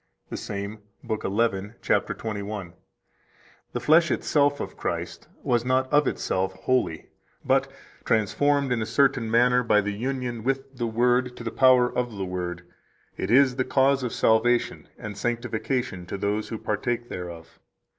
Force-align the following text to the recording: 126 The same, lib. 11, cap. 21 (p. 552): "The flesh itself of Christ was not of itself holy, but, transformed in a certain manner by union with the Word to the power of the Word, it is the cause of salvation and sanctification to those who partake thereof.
126 0.29 0.29
The 0.31 0.45
same, 0.47 0.79
lib. 1.07 1.23
11, 1.51 1.75
cap. 1.83 2.07
21 2.07 2.71
(p. 2.71 2.73
552): 2.73 3.71
"The 3.73 3.79
flesh 3.79 4.09
itself 4.09 4.59
of 4.59 4.75
Christ 4.75 5.27
was 5.43 5.63
not 5.63 5.93
of 5.93 6.07
itself 6.07 6.53
holy, 6.53 7.09
but, 7.45 7.67
transformed 8.03 8.71
in 8.71 8.81
a 8.81 8.87
certain 8.87 9.29
manner 9.29 9.61
by 9.61 9.77
union 9.77 10.43
with 10.43 10.75
the 10.75 10.87
Word 10.87 11.37
to 11.37 11.43
the 11.43 11.51
power 11.51 11.87
of 11.95 12.13
the 12.13 12.25
Word, 12.25 12.63
it 13.15 13.29
is 13.29 13.57
the 13.57 13.63
cause 13.63 14.01
of 14.01 14.11
salvation 14.11 14.89
and 14.97 15.15
sanctification 15.19 16.07
to 16.07 16.17
those 16.17 16.49
who 16.49 16.57
partake 16.57 17.07
thereof. 17.09 17.59